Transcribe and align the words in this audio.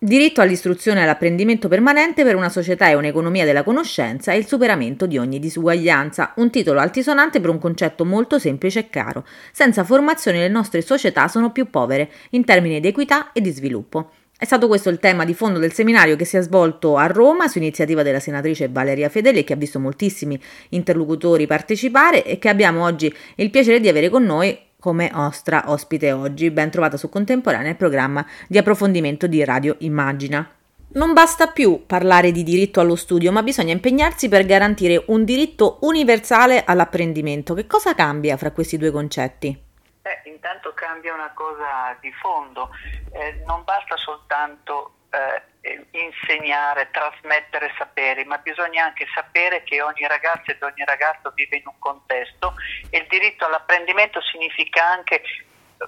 Diritto 0.00 0.40
all'istruzione 0.40 1.00
e 1.00 1.02
all'apprendimento 1.02 1.66
permanente 1.66 2.22
per 2.22 2.36
una 2.36 2.48
società 2.48 2.88
e 2.88 2.94
un'economia 2.94 3.44
della 3.44 3.64
conoscenza 3.64 4.30
e 4.30 4.38
il 4.38 4.46
superamento 4.46 5.06
di 5.06 5.18
ogni 5.18 5.40
disuguaglianza, 5.40 6.34
un 6.36 6.50
titolo 6.50 6.78
altisonante 6.78 7.40
per 7.40 7.50
un 7.50 7.58
concetto 7.58 8.04
molto 8.04 8.38
semplice 8.38 8.78
e 8.78 8.90
caro. 8.90 9.26
Senza 9.50 9.82
formazione 9.82 10.38
le 10.38 10.46
nostre 10.46 10.82
società 10.82 11.26
sono 11.26 11.50
più 11.50 11.68
povere 11.68 12.12
in 12.30 12.44
termini 12.44 12.78
di 12.78 12.86
equità 12.86 13.32
e 13.32 13.40
di 13.40 13.50
sviluppo. 13.50 14.12
È 14.38 14.44
stato 14.44 14.68
questo 14.68 14.88
il 14.88 15.00
tema 15.00 15.24
di 15.24 15.34
fondo 15.34 15.58
del 15.58 15.72
seminario 15.72 16.14
che 16.14 16.24
si 16.24 16.36
è 16.36 16.42
svolto 16.42 16.96
a 16.96 17.08
Roma 17.08 17.48
su 17.48 17.58
iniziativa 17.58 18.04
della 18.04 18.20
senatrice 18.20 18.68
Valeria 18.68 19.08
Fedeli 19.08 19.42
che 19.42 19.54
ha 19.54 19.56
visto 19.56 19.80
moltissimi 19.80 20.40
interlocutori 20.68 21.48
partecipare 21.48 22.24
e 22.24 22.38
che 22.38 22.48
abbiamo 22.48 22.84
oggi 22.84 23.12
il 23.34 23.50
piacere 23.50 23.80
di 23.80 23.88
avere 23.88 24.10
con 24.10 24.22
noi 24.22 24.56
come 24.80 25.10
nostra 25.12 25.64
ospite 25.66 26.12
oggi, 26.12 26.50
ben 26.50 26.70
trovata 26.70 26.96
su 26.96 27.08
Contemporanea, 27.08 27.70
il 27.70 27.76
programma 27.76 28.24
di 28.46 28.58
approfondimento 28.58 29.26
di 29.26 29.44
Radio 29.44 29.74
Immagina. 29.80 30.48
Non 30.90 31.12
basta 31.12 31.48
più 31.48 31.84
parlare 31.84 32.30
di 32.30 32.44
diritto 32.44 32.80
allo 32.80 32.94
studio, 32.94 33.32
ma 33.32 33.42
bisogna 33.42 33.72
impegnarsi 33.72 34.28
per 34.28 34.46
garantire 34.46 35.02
un 35.08 35.24
diritto 35.24 35.78
universale 35.80 36.64
all'apprendimento. 36.64 37.54
Che 37.54 37.66
cosa 37.66 37.94
cambia 37.94 38.36
fra 38.36 38.52
questi 38.52 38.78
due 38.78 38.92
concetti? 38.92 39.48
Eh, 39.48 40.30
intanto 40.30 40.72
cambia 40.74 41.12
una 41.12 41.32
cosa 41.34 41.96
di 42.00 42.10
fondo, 42.12 42.70
eh, 43.10 43.42
non 43.46 43.64
basta 43.64 43.96
soltanto 43.96 44.87
insegnare, 46.02 46.90
trasmettere 46.90 47.72
saperi, 47.76 48.24
ma 48.24 48.38
bisogna 48.38 48.84
anche 48.84 49.06
sapere 49.14 49.62
che 49.64 49.82
ogni 49.82 50.06
ragazzo 50.06 50.50
ed 50.50 50.62
ogni 50.62 50.84
ragazzo 50.84 51.32
vive 51.34 51.56
in 51.56 51.66
un 51.66 51.78
contesto 51.78 52.54
e 52.90 52.98
il 52.98 53.06
diritto 53.08 53.46
all'apprendimento 53.46 54.20
significa 54.22 54.84
anche 54.84 55.22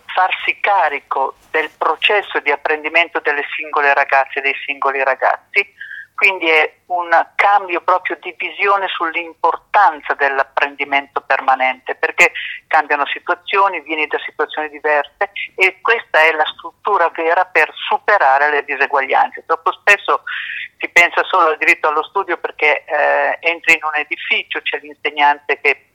farsi 0.06 0.58
carico 0.60 1.34
del 1.50 1.70
processo 1.76 2.38
di 2.40 2.50
apprendimento 2.50 3.20
delle 3.20 3.44
singole 3.56 3.92
ragazze 3.94 4.38
e 4.38 4.42
dei 4.42 4.54
singoli 4.64 5.02
ragazzi 5.02 5.88
quindi 6.20 6.50
è 6.50 6.70
un 6.88 7.08
cambio 7.34 7.80
proprio 7.80 8.18
di 8.20 8.34
visione 8.36 8.88
sull'importanza 8.88 10.12
dell'apprendimento 10.12 11.22
permanente, 11.22 11.94
perché 11.94 12.32
cambiano 12.66 13.06
situazioni, 13.06 13.80
vieni 13.80 14.06
da 14.06 14.18
situazioni 14.18 14.68
diverse 14.68 15.30
e 15.54 15.80
questa 15.80 16.20
è 16.20 16.32
la 16.32 16.44
struttura 16.44 17.08
vera 17.08 17.46
per 17.46 17.72
superare 17.72 18.50
le 18.50 18.64
diseguaglianze. 18.64 19.44
Troppo 19.46 19.72
spesso 19.72 20.24
si 20.76 20.90
pensa 20.90 21.24
solo 21.24 21.48
al 21.48 21.56
diritto 21.56 21.88
allo 21.88 22.04
studio 22.04 22.36
perché 22.36 22.84
eh, 22.84 23.38
entri 23.40 23.76
in 23.76 23.84
un 23.84 23.96
edificio, 23.96 24.60
c'è 24.60 24.78
l'insegnante 24.82 25.58
che 25.58 25.86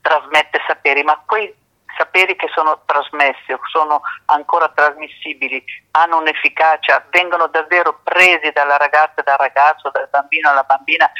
trasmette 0.00 0.62
saperi, 0.66 1.02
ma 1.02 1.22
quei 1.26 1.54
saperi 1.96 2.36
che 2.36 2.48
sono 2.54 2.82
trasmessi 2.84 3.52
o 3.52 3.60
sono 3.70 4.00
ancora 4.26 4.68
trasmissibili 4.68 5.64
hanno 5.92 6.18
un'efficacia, 6.18 7.06
vengono 7.10 7.46
davvero 7.48 8.00
presi 8.02 8.50
dalla 8.52 8.76
ragazza, 8.76 9.22
dal 9.22 9.38
ragazzo, 9.38 9.90
dal 9.90 10.08
bambino 10.10 10.50
alla 10.50 10.62
bambina 10.62 11.10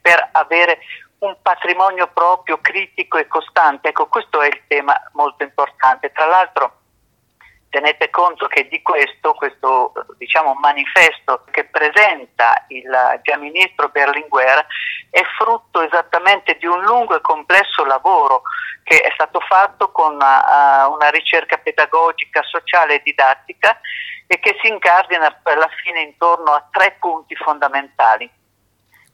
per 0.00 0.28
avere 0.32 0.78
un 1.18 1.36
patrimonio 1.40 2.08
proprio 2.08 2.58
critico 2.60 3.18
e 3.18 3.28
costante. 3.28 3.88
Ecco, 3.88 4.08
questo 4.08 4.40
è 4.40 4.46
il 4.46 4.62
tema 4.66 4.94
molto 5.12 5.44
importante. 5.44 6.10
Tra 6.10 6.26
l'altro 6.26 6.81
tenete 7.72 8.10
conto 8.10 8.48
che 8.48 8.68
di 8.68 8.82
questo, 8.82 9.32
questo 9.32 9.92
diciamo, 10.18 10.52
manifesto 10.60 11.44
che 11.50 11.64
presenta 11.64 12.66
il 12.68 13.20
già 13.22 13.38
ministro 13.38 13.88
Berlinguer 13.88 14.66
è 15.08 15.22
frutto 15.38 15.80
esattamente 15.80 16.58
di 16.60 16.66
un 16.66 16.82
lungo 16.82 17.16
e 17.16 17.22
complesso 17.22 17.84
lavoro 17.86 18.42
che 18.84 19.00
è 19.00 19.10
stato 19.14 19.40
fatto 19.40 19.90
con 19.90 20.14
una, 20.14 20.86
uh, 20.86 20.92
una 20.92 21.08
ricerca 21.08 21.56
pedagogica, 21.56 22.42
sociale 22.42 22.96
e 22.96 23.02
didattica 23.02 23.80
e 24.26 24.38
che 24.38 24.58
si 24.60 24.68
incardina 24.68 25.40
alla 25.42 25.70
fine 25.82 26.02
intorno 26.02 26.52
a 26.52 26.68
tre 26.70 26.96
punti 27.00 27.34
fondamentali. 27.36 28.30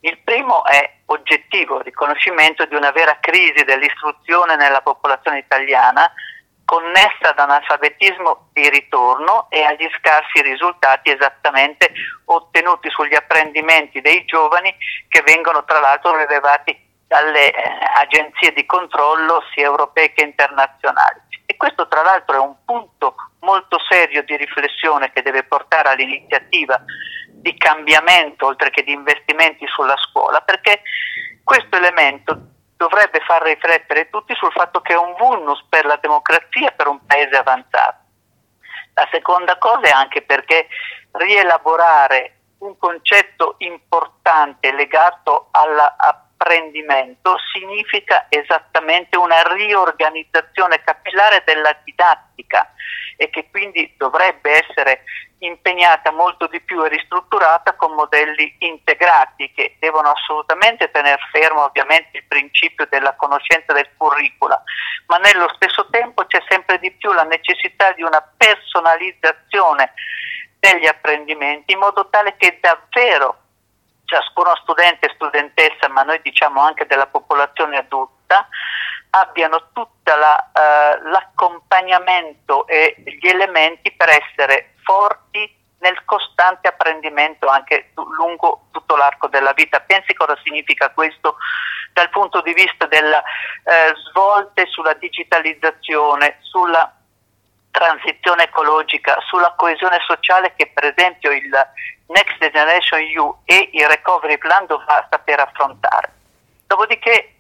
Il 0.00 0.18
primo 0.18 0.64
è 0.64 0.94
oggettivo, 1.06 1.80
riconoscimento 1.80 2.64
di 2.64 2.74
una 2.74 2.90
vera 2.90 3.18
crisi 3.20 3.62
dell'istruzione 3.64 4.56
nella 4.56 4.80
popolazione 4.80 5.38
italiana, 5.38 6.10
connessa 6.68 7.30
ad 7.30 7.38
analfabetismo 7.38 8.50
di 8.52 8.68
ritorno 8.68 9.46
e 9.48 9.62
agli 9.62 9.88
scarsi 9.96 10.42
risultati 10.42 11.10
esattamente 11.10 11.90
ottenuti 12.26 12.90
sugli 12.90 13.14
apprendimenti 13.14 14.02
dei 14.02 14.26
giovani 14.26 14.74
che 15.08 15.22
vengono 15.22 15.64
tra 15.64 15.80
l'altro 15.80 16.14
rilevati 16.14 16.78
dalle 17.06 17.52
eh, 17.52 17.54
agenzie 17.96 18.52
di 18.52 18.66
controllo 18.66 19.42
sia 19.54 19.64
europee 19.64 20.12
che 20.12 20.24
internazionali. 20.24 21.20
E 21.46 21.56
questo 21.56 21.88
tra 21.88 22.02
l'altro 22.02 22.36
è 22.36 22.38
un 22.38 22.56
punto 22.66 23.14
molto 23.40 23.78
serio 23.88 24.22
di 24.24 24.36
riflessione 24.36 25.10
che 25.10 25.22
deve 25.22 25.44
portare 25.44 25.88
all'iniziativa 25.88 26.78
di 27.30 27.56
cambiamento 27.56 28.44
oltre 28.44 28.68
che 28.68 28.82
di 28.82 28.92
investimenti 28.92 29.66
sulla 29.68 29.96
scuola, 29.96 30.42
perché 30.42 30.82
questo 31.42 31.76
elemento 31.76 32.47
dovrebbe 32.78 33.20
far 33.26 33.42
riflettere 33.42 34.08
tutti 34.08 34.34
sul 34.36 34.52
fatto 34.52 34.80
che 34.80 34.94
è 34.94 34.96
un 34.96 35.14
vulnus 35.18 35.62
per 35.68 35.84
la 35.84 35.98
democrazia 36.00 36.70
per 36.70 36.86
un 36.86 37.04
paese 37.04 37.36
avanzato. 37.36 38.06
La 38.94 39.08
seconda 39.10 39.58
cosa 39.58 39.88
è 39.88 39.90
anche 39.90 40.22
perché 40.22 40.68
rielaborare 41.10 42.36
un 42.58 42.78
concetto 42.78 43.56
importante 43.58 44.72
legato 44.72 45.48
all'apprendimento 45.50 47.36
significa 47.52 48.26
esattamente 48.28 49.16
una 49.16 49.42
riorganizzazione 49.42 50.82
capillare 50.82 51.42
della 51.44 51.76
didattica 51.82 52.72
e 53.16 53.28
che 53.30 53.50
quindi 53.50 53.92
dovrebbe 53.96 54.64
essere 54.64 55.02
impegnata 55.40 56.12
molto 56.12 56.46
di 56.46 56.60
più 56.60 56.84
e 56.84 56.88
ristrutturata 56.88 57.74
con 57.74 57.92
modelli 57.94 58.54
integrati 58.60 59.27
che 59.54 59.76
devono 59.78 60.10
assolutamente 60.10 60.90
tenere 60.90 61.20
fermo 61.30 61.64
ovviamente 61.64 62.18
il 62.18 62.24
principio 62.26 62.86
della 62.90 63.14
conoscenza 63.14 63.72
del 63.72 63.88
curricula, 63.96 64.60
ma 65.06 65.16
nello 65.18 65.48
stesso 65.54 65.88
tempo 65.90 66.26
c'è 66.26 66.42
sempre 66.48 66.78
di 66.78 66.90
più 66.92 67.12
la 67.12 67.22
necessità 67.22 67.92
di 67.92 68.02
una 68.02 68.20
personalizzazione 68.36 69.92
degli 70.58 70.86
apprendimenti 70.86 71.72
in 71.72 71.78
modo 71.78 72.08
tale 72.08 72.36
che 72.36 72.58
davvero 72.60 73.42
ciascuno 74.04 74.56
studente 74.56 75.06
e 75.06 75.12
studentessa, 75.14 75.88
ma 75.88 76.02
noi 76.02 76.20
diciamo 76.22 76.60
anche 76.60 76.86
della 76.86 77.06
popolazione 77.06 77.76
adulta, 77.76 78.48
abbiano 79.10 79.68
tutto 79.72 80.12
uh, 80.12 81.08
l'accompagnamento 81.10 82.66
e 82.66 82.96
gli 83.04 83.26
elementi 83.26 83.92
per 83.92 84.08
essere 84.08 84.74
forti 84.82 85.57
nel 85.78 86.04
costante 86.04 86.68
apprendimento 86.68 87.46
anche 87.46 87.90
lungo 87.94 88.66
tutto 88.70 88.96
l'arco 88.96 89.28
della 89.28 89.52
vita. 89.52 89.80
Pensi 89.80 90.14
cosa 90.14 90.36
significa 90.42 90.90
questo 90.90 91.36
dal 91.92 92.10
punto 92.10 92.40
di 92.42 92.52
vista 92.52 92.86
delle 92.86 93.16
eh, 93.16 93.94
svolte 94.08 94.66
sulla 94.66 94.94
digitalizzazione, 94.94 96.38
sulla 96.40 96.92
transizione 97.70 98.44
ecologica, 98.44 99.18
sulla 99.26 99.54
coesione 99.56 99.98
sociale 100.06 100.54
che 100.56 100.70
per 100.72 100.92
esempio 100.96 101.30
il 101.32 101.50
Next 102.06 102.38
Generation 102.38 103.00
EU 103.00 103.36
e 103.44 103.70
il 103.72 103.86
Recovery 103.86 104.38
Plan 104.38 104.66
dovrà 104.66 105.06
saper 105.10 105.40
affrontare. 105.40 106.12
Dopodiché 106.66 107.34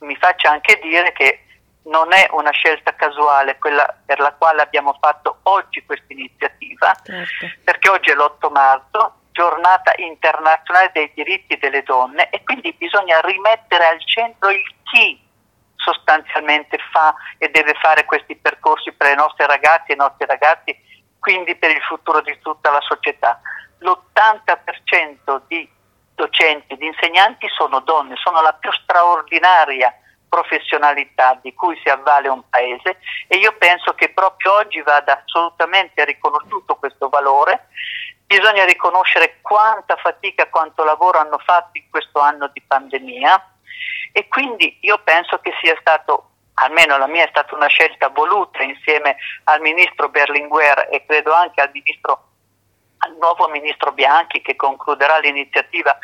mi 0.00 0.16
faccia 0.16 0.50
anche 0.50 0.78
dire 0.82 1.12
che 1.12 1.44
non 1.84 2.12
è 2.12 2.28
una 2.32 2.50
scelta 2.50 2.94
casuale 2.94 3.58
quella 3.58 3.92
per 4.04 4.20
la 4.20 4.32
quale 4.32 4.62
abbiamo 4.62 4.96
fatto 5.00 5.38
oggi 5.44 5.84
questa 5.84 6.12
iniziativa, 6.12 6.94
certo. 7.02 7.46
perché 7.64 7.88
oggi 7.88 8.10
è 8.10 8.14
l'8 8.14 8.50
marzo, 8.52 9.14
giornata 9.32 9.92
internazionale 9.96 10.90
dei 10.92 11.10
diritti 11.14 11.56
delle 11.56 11.82
donne 11.82 12.28
e 12.30 12.42
quindi 12.44 12.72
bisogna 12.74 13.20
rimettere 13.20 13.86
al 13.86 14.04
centro 14.04 14.50
il 14.50 14.62
chi 14.84 15.20
sostanzialmente 15.76 16.78
fa 16.92 17.14
e 17.38 17.48
deve 17.48 17.74
fare 17.74 18.04
questi 18.04 18.36
percorsi 18.36 18.92
per 18.92 19.08
le 19.08 19.14
nostre 19.16 19.46
ragazze 19.46 19.90
e 19.90 19.94
i 19.94 19.96
nostri 19.96 20.26
ragazzi, 20.26 20.76
quindi 21.18 21.56
per 21.56 21.70
il 21.70 21.82
futuro 21.82 22.20
di 22.20 22.38
tutta 22.40 22.70
la 22.70 22.80
società. 22.82 23.40
L'80% 23.78 25.42
di 25.48 25.68
docenti, 26.14 26.76
di 26.76 26.86
insegnanti 26.86 27.48
sono 27.48 27.80
donne, 27.80 28.14
sono 28.16 28.40
la 28.42 28.52
più 28.52 28.70
straordinaria 28.70 29.92
professionalità 30.32 31.38
di 31.42 31.52
cui 31.52 31.78
si 31.82 31.90
avvale 31.90 32.28
un 32.28 32.42
paese 32.48 32.96
e 33.28 33.36
io 33.36 33.54
penso 33.58 33.92
che 33.92 34.08
proprio 34.08 34.54
oggi 34.54 34.80
vada 34.80 35.22
assolutamente 35.22 36.06
riconosciuto 36.06 36.76
questo 36.76 37.10
valore. 37.10 37.68
Bisogna 38.24 38.64
riconoscere 38.64 39.40
quanta 39.42 39.96
fatica, 39.96 40.48
quanto 40.48 40.84
lavoro 40.84 41.18
hanno 41.18 41.36
fatto 41.36 41.76
in 41.76 41.84
questo 41.90 42.18
anno 42.18 42.48
di 42.48 42.62
pandemia 42.62 43.56
e 44.10 44.26
quindi 44.28 44.78
io 44.80 44.98
penso 45.04 45.38
che 45.40 45.52
sia 45.60 45.76
stato 45.78 46.30
almeno 46.54 46.96
la 46.96 47.06
mia 47.06 47.24
è 47.24 47.28
stata 47.28 47.54
una 47.54 47.66
scelta 47.66 48.08
voluta 48.08 48.62
insieme 48.62 49.16
al 49.44 49.60
ministro 49.60 50.08
Berlinguer 50.08 50.88
e 50.90 51.04
credo 51.04 51.34
anche 51.34 51.60
al 51.60 51.70
ministro 51.74 52.28
al 53.04 53.16
nuovo 53.18 53.48
ministro 53.48 53.92
Bianchi 53.92 54.40
che 54.40 54.54
concluderà 54.54 55.18
l'iniziativa 55.18 55.98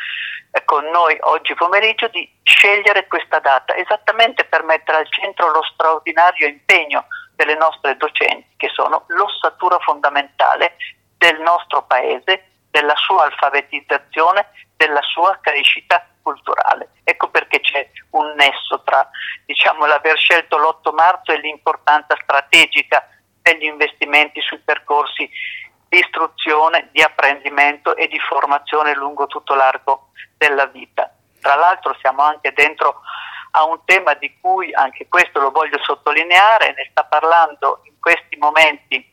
con 0.65 0.85
noi 0.87 1.17
oggi 1.21 1.55
pomeriggio 1.55 2.09
di 2.09 2.29
scegliere 2.43 3.07
questa 3.07 3.39
data 3.39 3.75
esattamente 3.77 4.45
per 4.45 4.65
mettere 4.65 4.99
al 4.99 5.11
centro 5.11 5.51
lo 5.51 5.63
straordinario 5.63 6.47
impegno 6.47 7.07
delle 7.35 7.55
nostre 7.55 7.97
docenti 7.97 8.47
che 8.57 8.69
sono 8.69 9.05
l'ossatura 9.09 9.79
fondamentale 9.79 10.77
del 11.17 11.41
nostro 11.41 11.85
paese, 11.85 12.51
della 12.71 12.97
sua 12.97 13.25
alfabetizzazione, 13.25 14.51
della 14.77 15.03
sua 15.03 15.39
crescita 15.41 16.05
culturale. 16.23 16.91
Ecco 17.05 17.29
perché 17.29 17.61
c'è 17.61 17.89
un 18.11 18.35
nesso 18.37 18.83
tra 18.85 19.09
diciamo, 19.45 19.87
l'aver 19.87 20.17
scelto 20.19 20.59
l'8 20.59 20.95
marzo 20.95 21.33
e 21.33 21.39
l'importanza 21.39 22.17
strategica 22.23 23.09
degli 23.41 23.65
investimenti 23.65 24.41
sui 24.41 24.59
percorsi 24.59 25.29
di 25.89 25.99
istruzione, 25.99 26.89
di 26.93 27.03
apprendimento 27.03 27.97
e 27.97 28.09
di 28.09 28.19
formazione 28.19 28.95
lungo 28.95 29.27
tutto 29.27 29.55
l'arco 29.55 30.08
della 30.39 30.67
vita. 30.67 31.13
Tra 31.41 31.57
l'altro 31.57 31.95
siamo 32.01 32.23
anche 32.23 32.53
dentro 32.53 33.03
a 33.53 33.65
un 33.65 33.81
tema 33.85 34.15
di 34.15 34.35
cui 34.41 34.73
anche 34.73 35.09
questo 35.09 35.41
lo 35.41 35.51
voglio 35.51 35.79
sottolineare, 35.83 36.75
ne 36.75 36.89
sta 36.91 37.05
parlando 37.05 37.81
in 37.85 37.99
questi 38.01 38.37
momenti, 38.37 39.05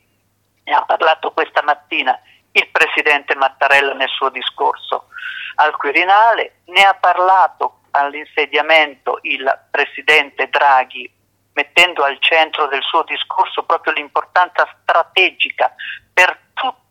ne 0.64 0.74
ha 0.74 0.82
parlato 0.84 1.32
questa 1.32 1.62
mattina 1.62 2.18
il 2.52 2.68
Presidente 2.70 3.34
Mattarella 3.34 3.92
nel 3.92 4.08
suo 4.08 4.30
discorso 4.30 5.08
al 5.56 5.76
Quirinale, 5.76 6.60
ne 6.66 6.82
ha 6.82 6.94
parlato 6.94 7.80
all'insediamento 7.90 9.18
il 9.22 9.46
Presidente 9.70 10.48
Draghi 10.48 11.12
mettendo 11.56 12.04
al 12.04 12.18
centro 12.20 12.66
del 12.66 12.82
suo 12.82 13.02
discorso 13.04 13.62
proprio 13.64 13.94
l'importanza 13.94 14.68
strategica 14.82 15.74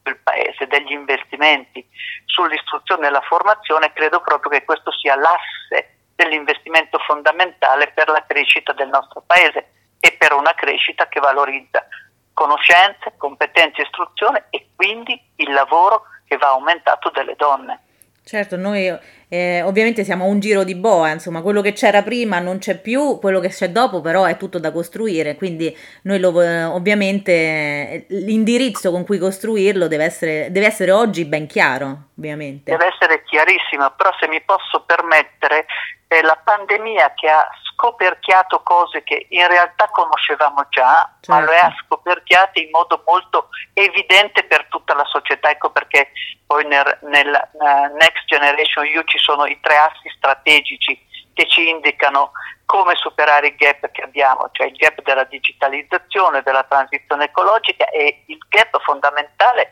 il 0.10 0.18
Paese 0.18 0.68
degli 0.68 0.92
investimenti 0.92 1.86
sull'istruzione 2.26 3.08
e 3.08 3.10
la 3.10 3.22
formazione, 3.22 3.94
credo 3.94 4.22
proprio 4.22 4.52
che 4.52 4.66
questo 4.66 4.92
sia 4.92 5.16
l'asse 5.16 5.98
dell'investimento 6.16 6.98
fondamentale 7.00 7.92
per 7.92 8.10
la 8.10 8.24
crescita 8.26 8.74
del 8.74 8.90
nostro 8.90 9.24
Paese 9.26 9.72
e 10.00 10.14
per 10.14 10.34
una 10.34 10.54
crescita 10.54 11.08
che 11.08 11.20
valorizza 11.20 11.86
conoscenze, 12.34 13.14
competenze, 13.18 13.82
istruzione 13.82 14.48
e 14.50 14.70
quindi 14.76 15.20
il 15.38 15.52
lavoro 15.54 16.04
che 16.28 16.38
va 16.38 16.50
aumentato 16.50 17.10
delle 17.10 17.36
donne. 17.36 17.85
Certo, 18.28 18.58
noi 18.58 18.92
eh, 19.30 19.62
ovviamente 19.62 20.04
siamo 20.04 20.24
a 20.24 20.28
un 20.28 20.40
giro 20.40 20.64
di 20.64 20.74
boa, 20.74 21.12
insomma, 21.12 21.44
quello 21.44 21.62
che 21.62 21.74
c'era 21.74 22.02
prima 22.02 22.40
non 22.40 22.58
c'è 22.58 22.82
più, 22.82 23.20
quello 23.20 23.40
che 23.40 23.50
c'è 23.50 23.70
dopo 23.70 24.02
però 24.02 24.24
è 24.26 24.36
tutto 24.36 24.58
da 24.58 24.72
costruire, 24.72 25.36
quindi 25.36 25.78
noi 26.02 26.20
lo, 26.20 26.42
eh, 26.42 26.64
ovviamente 26.64 28.06
l'indirizzo 28.08 28.90
con 28.90 29.06
cui 29.06 29.20
costruirlo 29.20 29.88
deve 29.88 30.06
essere, 30.06 30.48
deve 30.50 30.66
essere 30.66 30.90
oggi 30.90 31.26
ben 31.26 31.46
chiaro, 31.46 32.08
ovviamente. 32.18 32.72
Deve 32.72 32.88
essere 32.88 33.22
chiarissimo, 33.26 33.94
però 33.96 34.10
se 34.20 34.28
mi 34.28 34.42
posso 34.42 34.82
permettere, 34.88 35.68
è 36.08 36.20
la 36.22 36.42
pandemia 36.44 37.14
che 37.16 37.30
ha 37.30 37.48
scoperchiato 37.76 38.64
cose 38.64 39.04
che 39.04 39.28
in 39.30 39.48
realtà 39.48 39.90
conoscevamo 39.90 40.66
già, 40.70 41.12
certo. 41.20 41.32
ma 41.32 41.42
lo 41.42 41.52
ha 41.52 41.76
scoperchiate 41.86 42.62
in 42.62 42.70
modo 42.72 43.04
molto 43.06 43.50
evidente 43.74 44.46
per 44.46 44.66
tutta 44.70 44.96
la 44.96 45.06
società. 45.06 45.50
Ecco 45.50 45.70
perché 45.70 46.12
poi 46.48 46.66
nel, 46.66 46.98
nel 47.02 47.50
uh, 47.52 47.96
Next 47.98 48.26
Generation 48.26 48.86
EU 48.86 49.04
ci 49.04 49.18
sono 49.18 49.46
i 49.46 49.60
tre 49.62 49.76
assi 49.76 50.10
strategici 50.16 51.00
che 51.34 51.48
ci 51.50 51.68
indicano 51.68 52.32
come 52.66 52.96
superare 52.96 53.48
il 53.48 53.56
gap 53.56 53.92
che 53.92 54.02
abbiamo, 54.02 54.50
cioè 54.54 54.68
il 54.68 54.76
gap 54.76 55.02
della 55.04 55.26
digitalizzazione, 55.26 56.42
della 56.42 56.64
transizione 56.64 57.26
ecologica 57.26 57.90
e 57.90 58.24
il 58.28 58.40
gap 58.48 58.82
fondamentale 58.82 59.72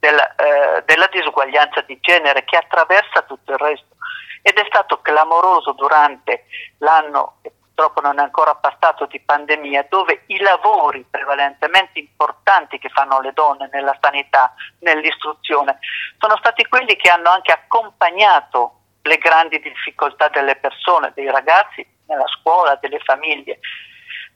della, 0.00 0.34
eh, 0.34 0.82
della 0.84 1.08
disuguaglianza 1.10 1.80
di 1.82 1.96
genere 2.00 2.44
che 2.44 2.56
attraversa 2.56 3.22
tutto 3.22 3.52
il 3.52 3.58
resto 3.58 3.94
ed 4.46 4.58
è 4.58 4.64
stato 4.66 5.00
clamoroso 5.00 5.72
durante 5.72 6.44
l'anno 6.78 7.38
purtroppo 7.74 8.00
non 8.00 8.20
è 8.20 8.22
ancora 8.22 8.54
passato 8.54 9.06
di 9.06 9.18
pandemia, 9.20 9.86
dove 9.90 10.22
i 10.26 10.38
lavori 10.38 11.04
prevalentemente 11.10 11.98
importanti 11.98 12.78
che 12.78 12.88
fanno 12.88 13.20
le 13.20 13.32
donne 13.32 13.68
nella 13.72 13.96
sanità, 14.00 14.54
nell'istruzione, 14.80 15.78
sono 16.18 16.36
stati 16.36 16.64
quelli 16.66 16.94
che 16.94 17.10
hanno 17.10 17.30
anche 17.30 17.50
accompagnato 17.50 18.78
le 19.02 19.18
grandi 19.18 19.58
difficoltà 19.58 20.28
delle 20.28 20.54
persone, 20.56 21.12
dei 21.14 21.30
ragazzi 21.30 21.84
nella 22.06 22.26
scuola, 22.28 22.78
delle 22.80 23.00
famiglie. 23.00 23.58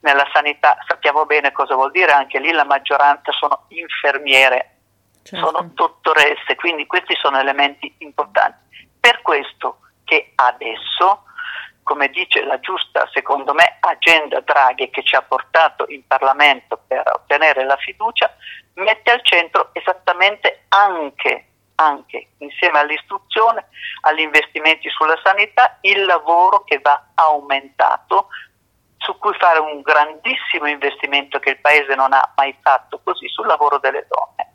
Nella 0.01 0.27
sanità 0.33 0.77
sappiamo 0.85 1.25
bene 1.25 1.51
cosa 1.53 1.75
vuol 1.75 1.91
dire, 1.91 2.11
anche 2.11 2.39
lì 2.39 2.51
la 2.51 2.65
maggioranza 2.65 3.31
sono 3.31 3.65
infermiere, 3.69 4.79
certo. 5.23 5.45
sono 5.45 5.69
dottoresse, 5.73 6.55
quindi 6.55 6.85
questi 6.85 7.15
sono 7.15 7.39
elementi 7.39 7.93
importanti. 7.99 8.67
Per 8.99 9.21
questo 9.21 9.79
che 10.03 10.33
adesso, 10.35 11.23
come 11.89 12.09
dice 12.09 12.43
la 12.43 12.59
giusta, 12.59 13.09
secondo 13.11 13.51
me, 13.55 13.77
agenda 13.79 14.41
Draghi 14.41 14.91
che 14.91 15.01
ci 15.01 15.15
ha 15.15 15.23
portato 15.23 15.85
in 15.87 16.05
Parlamento 16.05 16.79
per 16.85 17.01
ottenere 17.11 17.65
la 17.65 17.77
fiducia, 17.77 18.31
mette 18.75 19.09
al 19.09 19.25
centro 19.25 19.71
esattamente 19.73 20.65
anche 20.67 21.45
anche 21.79 22.31
insieme 22.39 22.77
all'istruzione, 22.79 23.69
agli 24.01 24.19
investimenti 24.19 24.89
sulla 24.89 25.17
sanità, 25.23 25.77
il 25.81 26.03
lavoro 26.03 26.65
che 26.65 26.77
va 26.79 27.07
aumentato, 27.15 28.27
su 28.97 29.17
cui 29.17 29.33
fare 29.39 29.59
un 29.59 29.81
grandissimo 29.81 30.67
investimento 30.67 31.39
che 31.39 31.51
il 31.51 31.59
Paese 31.59 31.95
non 31.95 32.11
ha 32.11 32.33
mai 32.35 32.53
fatto 32.61 32.99
così 33.01 33.29
sul 33.29 33.47
lavoro 33.47 33.79
delle 33.79 34.05
donne. 34.09 34.53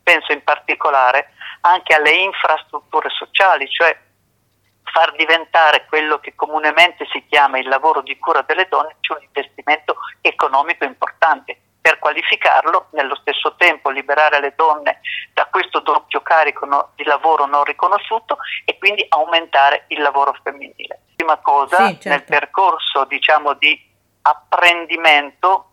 Penso 0.00 0.30
in 0.32 0.44
particolare 0.44 1.32
anche 1.62 1.92
alle 1.92 2.12
infrastrutture 2.12 3.10
sociali, 3.10 3.68
cioè 3.68 3.98
far 4.92 5.14
diventare 5.16 5.86
quello 5.86 6.18
che 6.18 6.34
comunemente 6.34 7.06
si 7.10 7.24
chiama 7.28 7.58
il 7.58 7.68
lavoro 7.68 8.02
di 8.02 8.16
cura 8.18 8.42
delle 8.42 8.66
donne 8.68 8.96
c'è 9.00 9.14
un 9.14 9.22
investimento 9.22 9.96
economico 10.20 10.84
importante. 10.84 11.58
Per 11.80 11.98
qualificarlo, 11.98 12.88
nello 12.90 13.16
stesso 13.16 13.54
tempo 13.56 13.88
liberare 13.88 14.38
le 14.40 14.52
donne 14.54 15.00
da 15.32 15.46
questo 15.46 15.80
doppio 15.80 16.20
carico 16.20 16.66
no, 16.66 16.90
di 16.94 17.04
lavoro 17.04 17.46
non 17.46 17.64
riconosciuto 17.64 18.36
e 18.66 18.76
quindi 18.76 19.06
aumentare 19.08 19.84
il 19.88 20.02
lavoro 20.02 20.36
femminile. 20.42 21.00
Prima 21.16 21.38
cosa, 21.38 21.86
sì, 21.86 21.98
certo. 22.00 22.08
nel 22.10 22.24
percorso 22.24 23.04
diciamo, 23.04 23.54
di 23.54 23.88
apprendimento 24.22 25.70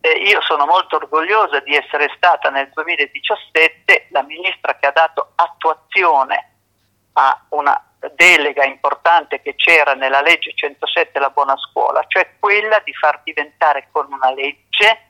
eh, 0.00 0.22
io 0.24 0.40
sono 0.40 0.64
molto 0.64 0.96
orgogliosa 0.96 1.60
di 1.60 1.74
essere 1.74 2.12
stata 2.16 2.48
nel 2.48 2.70
2017 2.72 4.08
la 4.10 4.22
ministra 4.22 4.76
che 4.76 4.86
ha 4.86 4.92
dato 4.92 5.32
attuazione 5.36 6.54
a 7.12 7.44
una 7.50 7.89
delega 8.14 8.64
importante 8.64 9.40
che 9.42 9.54
c'era 9.54 9.94
nella 9.94 10.20
legge 10.20 10.52
107 10.54 11.18
La 11.18 11.30
buona 11.30 11.56
scuola, 11.56 12.04
cioè 12.06 12.36
quella 12.38 12.80
di 12.84 12.94
far 12.94 13.20
diventare 13.22 13.88
con 13.90 14.06
una 14.10 14.32
legge 14.32 15.08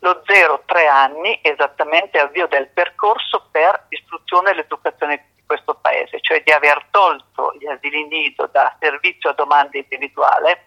lo 0.00 0.22
0-3 0.24 0.88
anni 0.88 1.40
esattamente 1.42 2.18
avvio 2.18 2.46
del 2.46 2.68
percorso 2.68 3.48
per 3.50 3.86
l'istruzione 3.88 4.50
e 4.50 4.54
l'educazione 4.54 5.26
di 5.34 5.42
questo 5.44 5.74
paese, 5.74 6.20
cioè 6.20 6.42
di 6.42 6.52
aver 6.52 6.86
tolto 6.90 7.52
gli 7.58 7.66
asili 7.66 8.06
nido 8.06 8.48
da 8.52 8.76
servizio 8.78 9.30
a 9.30 9.34
domanda 9.34 9.76
individuale 9.76 10.66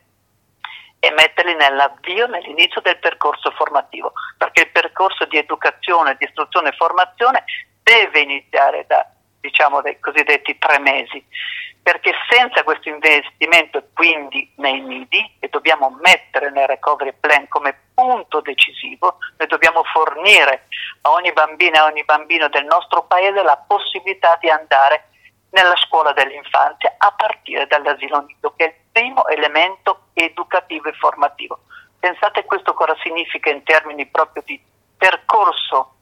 e 0.99 1.11
metterli 1.11 1.55
nell'avvio, 1.55 2.27
nell'inizio 2.27 2.81
del 2.81 2.99
percorso 2.99 3.51
formativo, 3.51 4.11
perché 4.37 4.63
il 4.63 4.71
percorso 4.71 5.25
di 5.25 5.37
educazione, 5.37 6.15
di 6.19 6.25
istruzione 6.25 6.69
e 6.69 6.75
formazione 6.75 7.43
deve 7.81 8.19
iniziare 8.19 8.85
da 8.87 9.07
diciamo 9.41 9.81
dei 9.81 9.99
cosiddetti 9.99 10.57
tre 10.57 10.79
mesi, 10.79 11.23
perché 11.83 12.13
senza 12.29 12.63
questo 12.63 12.89
investimento 12.89 13.79
e 13.79 13.83
quindi 13.93 14.49
nei 14.57 14.79
nidi, 14.79 15.35
che 15.39 15.49
dobbiamo 15.49 15.89
mettere 16.01 16.51
nel 16.51 16.67
recovery 16.67 17.13
plan 17.19 17.47
come 17.47 17.75
punto 17.93 18.39
decisivo, 18.39 19.17
noi 19.37 19.47
dobbiamo 19.47 19.83
fornire 19.83 20.67
a 21.01 21.11
ogni 21.11 21.33
bambina 21.33 21.77
e 21.77 21.79
a 21.79 21.85
ogni 21.85 22.03
bambino 22.03 22.47
del 22.49 22.65
nostro 22.65 23.03
paese 23.03 23.41
la 23.41 23.57
possibilità 23.67 24.37
di 24.39 24.49
andare 24.49 25.07
nella 25.51 25.75
scuola 25.75 26.13
dell'infanzia 26.13 26.95
a 26.97 27.11
partire 27.11 27.67
dall'asilo 27.67 28.21
nido, 28.21 28.53
che 28.55 28.63
è 28.63 28.67
il 28.67 28.75
primo 28.91 29.27
elemento 29.27 30.07
educativo 30.13 30.87
e 30.87 30.93
formativo. 30.93 31.59
Pensate 31.99 32.45
questo 32.45 32.73
cosa 32.73 32.95
significa 33.03 33.49
in 33.49 33.63
termini 33.63 34.05
proprio 34.05 34.43
di 34.45 34.59
percorso 34.97 35.95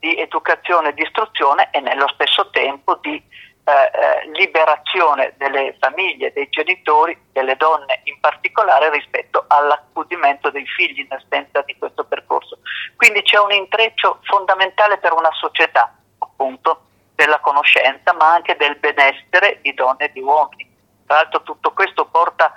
di 0.00 0.18
educazione 0.18 0.88
e 0.88 0.94
di 0.94 1.02
istruzione 1.02 1.68
e 1.70 1.80
nello 1.80 2.08
stesso 2.08 2.50
tempo 2.50 2.96
di 2.96 3.22
eh, 3.62 3.72
eh, 3.72 4.30
liberazione 4.32 5.34
delle 5.36 5.76
famiglie, 5.78 6.32
dei 6.32 6.48
genitori, 6.48 7.16
delle 7.32 7.56
donne 7.56 8.00
in 8.04 8.18
particolare 8.18 8.90
rispetto 8.90 9.44
all'accudimento 9.46 10.50
dei 10.50 10.66
figli 10.66 11.00
in 11.00 11.08
assenza 11.10 11.60
di 11.62 11.76
questo 11.78 12.04
percorso. 12.04 12.58
Quindi 12.96 13.22
c'è 13.22 13.38
un 13.38 13.52
intreccio 13.52 14.20
fondamentale 14.22 14.96
per 14.98 15.12
una 15.12 15.30
società, 15.32 15.94
appunto, 16.18 16.86
della 17.14 17.38
conoscenza, 17.40 18.14
ma 18.14 18.32
anche 18.32 18.56
del 18.56 18.76
benessere 18.76 19.58
di 19.60 19.74
donne 19.74 20.06
e 20.06 20.12
di 20.12 20.20
uomini. 20.20 20.66
Tra 21.06 21.16
l'altro 21.16 21.42
tutto 21.42 21.72
questo 21.72 22.06
porta 22.06 22.52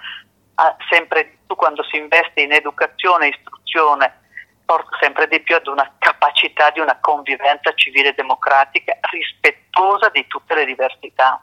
a, 0.56 0.76
sempre 0.90 1.26
di 1.26 1.38
più 1.46 1.56
quando 1.56 1.84
si 1.84 1.98
investe 1.98 2.42
in 2.42 2.54
educazione 2.54 3.26
e 3.26 3.30
istruzione 3.38 4.22
porta 4.66 4.98
sempre 5.02 5.28
di 5.28 5.42
più 5.42 5.56
ad 5.56 5.68
una 5.68 5.92
capacità 6.24 6.70
di 6.70 6.80
una 6.80 6.98
convivenza 7.00 7.74
civile 7.76 8.10
e 8.10 8.14
democratica 8.14 8.98
rispettosa 9.12 10.10
di 10.10 10.26
tutte 10.28 10.56
le 10.56 10.66
diversità. 10.66 11.42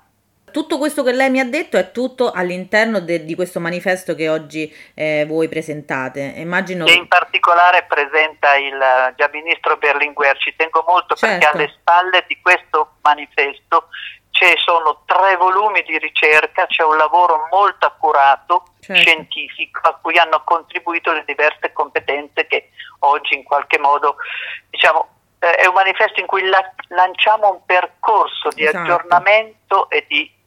Tutto 0.50 0.78
questo 0.78 1.04
che 1.04 1.12
lei 1.12 1.30
mi 1.30 1.38
ha 1.38 1.44
detto 1.44 1.76
è 1.76 1.92
tutto 1.92 2.32
all'interno 2.32 2.98
de- 2.98 3.24
di 3.24 3.36
questo 3.36 3.60
manifesto 3.60 4.16
che 4.16 4.28
oggi 4.28 4.72
eh, 4.94 5.24
voi 5.28 5.48
presentate. 5.48 6.20
Immagino 6.36 6.86
che 6.86 6.92
in 6.92 7.06
particolare 7.06 7.84
presenta 7.84 8.56
il 8.56 8.78
già 9.16 9.30
ministro 9.32 9.76
Berlinguer. 9.76 10.36
Ci 10.38 10.54
tengo 10.56 10.82
molto 10.88 11.14
certo. 11.14 11.38
perché 11.38 11.56
alle 11.56 11.72
spalle 11.78 12.24
di 12.26 12.36
questo 12.42 12.96
manifesto 13.02 13.88
ci 14.30 14.46
sono 14.56 15.02
tre 15.04 15.36
volumi 15.36 15.82
di 15.82 15.98
ricerca, 15.98 16.66
c'è 16.66 16.82
un 16.82 16.96
lavoro 16.96 17.46
molto 17.52 17.86
accurato, 17.86 18.64
certo. 18.80 19.02
scientifico, 19.02 19.80
a 19.88 19.98
cui 20.00 20.18
hanno 20.18 20.42
contribuito 20.44 21.12
le 21.12 21.24
diverse 21.26 21.72
competenze 21.72 22.46
che 22.46 22.70
oggi 23.00 23.34
in 23.34 23.44
qualche 23.44 23.78
modo 23.78 24.16
diciamo, 24.70 25.08
eh, 25.38 25.50
è 25.56 25.66
un 25.66 25.74
manifesto 25.74 26.20
in 26.20 26.26
cui 26.26 26.42
la- 26.42 26.74
lanciamo 26.88 27.50
un 27.50 27.64
percorso 27.64 28.48
di 28.54 28.64
esatto. 28.64 28.78
aggiornamento 28.78 29.88
e 29.90 30.04
di 30.08 30.38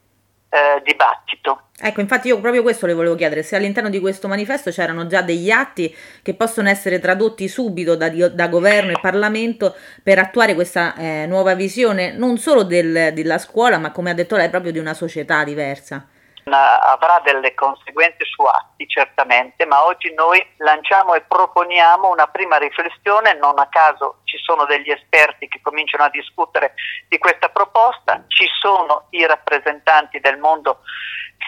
eh, 0.54 0.80
dibattito. 0.84 1.62
Ecco, 1.76 2.00
infatti 2.00 2.28
io 2.28 2.38
proprio 2.38 2.62
questo 2.62 2.86
le 2.86 2.94
volevo 2.94 3.16
chiedere, 3.16 3.42
se 3.42 3.56
all'interno 3.56 3.90
di 3.90 3.98
questo 3.98 4.28
manifesto 4.28 4.70
c'erano 4.70 5.08
già 5.08 5.20
degli 5.20 5.50
atti 5.50 5.92
che 6.22 6.34
possono 6.34 6.68
essere 6.68 7.00
tradotti 7.00 7.48
subito 7.48 7.96
da, 7.96 8.08
da 8.08 8.46
governo 8.46 8.92
e 8.92 9.00
Parlamento 9.00 9.74
per 10.00 10.20
attuare 10.20 10.54
questa 10.54 10.94
eh, 10.94 11.26
nuova 11.26 11.56
visione 11.56 12.12
non 12.12 12.38
solo 12.38 12.62
del, 12.62 13.12
della 13.12 13.38
scuola, 13.38 13.78
ma 13.78 13.90
come 13.90 14.10
ha 14.10 14.14
detto 14.14 14.36
lei, 14.36 14.48
proprio 14.48 14.70
di 14.70 14.78
una 14.78 14.94
società 14.94 15.42
diversa 15.42 16.06
avrà 16.52 17.20
delle 17.24 17.54
conseguenze 17.54 18.24
su 18.24 18.42
atti 18.42 18.86
certamente, 18.86 19.64
ma 19.66 19.84
oggi 19.84 20.12
noi 20.14 20.44
lanciamo 20.58 21.14
e 21.14 21.22
proponiamo 21.22 22.10
una 22.10 22.26
prima 22.26 22.56
riflessione, 22.56 23.34
non 23.34 23.58
a 23.58 23.68
caso 23.68 24.20
ci 24.24 24.38
sono 24.38 24.64
degli 24.64 24.90
esperti 24.90 25.48
che 25.48 25.60
cominciano 25.62 26.04
a 26.04 26.10
discutere 26.10 26.74
di 27.08 27.18
questa 27.18 27.48
proposta, 27.48 28.24
ci 28.28 28.46
sono 28.60 29.06
i 29.10 29.26
rappresentanti 29.26 30.20
del 30.20 30.38
mondo 30.38 30.80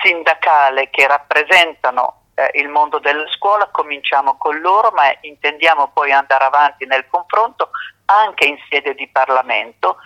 sindacale 0.03 0.91
che 0.91 1.07
rappresentano 1.07 2.23
eh, 2.35 2.51
il 2.55 2.69
mondo 2.69 2.99
della 2.99 3.27
scuola, 3.29 3.69
cominciamo 3.73 4.37
con 4.37 4.61
loro, 4.61 4.91
ma 4.91 5.05
intendiamo 5.21 5.91
poi 5.93 6.13
andare 6.13 6.45
avanti 6.45 6.87
nel 6.87 7.07
confronto 7.09 7.71
anche 8.07 8.47
in 8.47 8.57
sede 8.69 8.95
di 8.95 9.09
Parlamento 9.09 9.97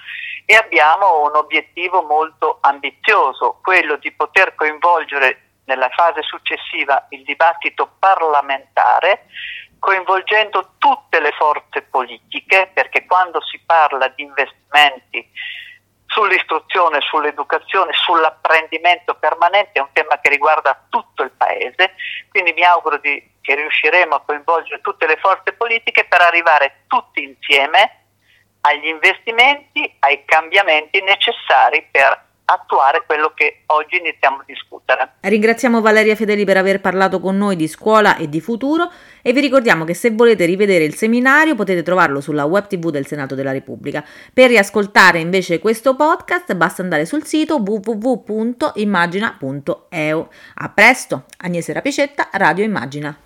e 0.50 0.56
abbiamo 0.56 1.22
un 1.22 1.36
obiettivo 1.36 2.02
molto 2.02 2.58
ambizioso, 2.62 3.60
quello 3.62 3.94
di 3.98 4.10
poter 4.10 4.56
coinvolgere 4.56 5.60
nella 5.66 5.88
fase 5.90 6.22
successiva 6.22 7.06
il 7.10 7.22
dibattito 7.22 7.88
parlamentare 8.00 9.26
coinvolgendo 9.78 10.72
tutte 10.78 11.20
le 11.20 11.30
forze 11.38 11.82
politiche 11.82 12.68
perché 12.74 13.06
quando 13.06 13.40
si 13.44 13.60
parla 13.64 14.08
di 14.08 14.24
investimenti 14.24 15.24
sull'istruzione, 16.06 17.00
sull'educazione, 17.00 17.92
sull'apprendimento 17.92 19.14
permanente 19.14 19.78
è 19.78 19.82
un 19.82 19.92
tema 19.92 20.18
che 20.18 20.30
riguarda 20.30 20.84
tutto 20.88 21.22
il 21.22 21.30
Paese, 21.30 21.94
quindi 22.28 22.52
mi 22.54 22.64
auguro 22.64 22.96
di, 22.96 23.34
che 23.40 23.54
riusciremo 23.54 24.16
a 24.16 24.22
coinvolgere 24.22 24.80
tutte 24.80 25.06
le 25.06 25.16
forze 25.18 25.52
politiche 25.52 26.06
per 26.06 26.22
arrivare 26.22 26.86
tutti 26.88 27.22
insieme 27.22 27.99
agli 28.60 28.86
investimenti, 28.86 29.96
ai 30.00 30.24
cambiamenti 30.24 31.00
necessari 31.02 31.86
per 31.90 32.28
attuare 32.52 33.04
quello 33.06 33.32
che 33.34 33.62
oggi 33.66 33.96
iniziamo 33.96 34.38
a 34.38 34.44
discutere. 34.44 35.12
Ringraziamo 35.20 35.80
Valeria 35.80 36.16
Fedeli 36.16 36.44
per 36.44 36.56
aver 36.56 36.80
parlato 36.80 37.20
con 37.20 37.36
noi 37.36 37.54
di 37.56 37.68
scuola 37.68 38.16
e 38.16 38.28
di 38.28 38.40
futuro 38.40 38.90
e 39.22 39.32
vi 39.32 39.40
ricordiamo 39.40 39.84
che 39.84 39.94
se 39.94 40.10
volete 40.10 40.46
rivedere 40.46 40.82
il 40.84 40.94
seminario 40.94 41.54
potete 41.54 41.82
trovarlo 41.82 42.20
sulla 42.20 42.44
web 42.44 42.66
tv 42.66 42.90
del 42.90 43.06
Senato 43.06 43.36
della 43.36 43.52
Repubblica. 43.52 44.04
Per 44.32 44.48
riascoltare 44.48 45.18
invece 45.20 45.60
questo 45.60 45.94
podcast 45.94 46.54
basta 46.54 46.82
andare 46.82 47.06
sul 47.06 47.24
sito 47.24 47.62
www.immagina.eu. 47.64 50.28
A 50.54 50.68
presto, 50.70 51.24
Agnese 51.38 51.72
Rapicetta, 51.72 52.30
Radio 52.32 52.64
Immagina. 52.64 53.16